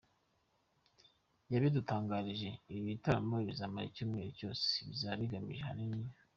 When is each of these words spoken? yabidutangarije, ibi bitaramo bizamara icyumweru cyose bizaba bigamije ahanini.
yabidutangarije, 1.51 2.49
ibi 2.71 2.81
bitaramo 2.89 3.35
bizamara 3.47 3.85
icyumweru 3.87 4.29
cyose 4.39 4.67
bizaba 4.87 5.15
bigamije 5.21 5.61
ahanini. 5.63 6.09